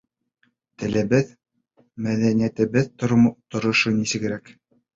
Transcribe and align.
Телебеҙ, 0.83 1.29
мәҙәниәтебеҙ 2.07 2.91
торошо 3.07 3.97
нисегерәк? 4.03 4.55